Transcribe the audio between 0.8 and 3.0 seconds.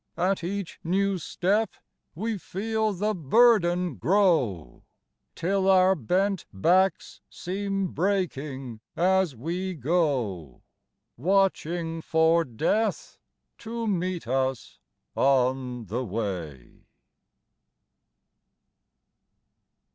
new step we feel